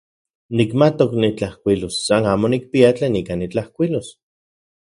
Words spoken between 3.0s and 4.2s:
ika nitlajkuilos.